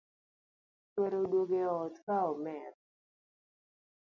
Chuore 0.91 1.15
oduogo 1.23 1.57
e 1.63 1.65
ot 1.79 1.95
ka 2.05 2.17
omer 2.31 2.71